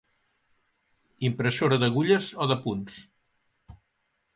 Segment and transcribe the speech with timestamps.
[1.29, 3.01] Impressora d'agulles o de punts.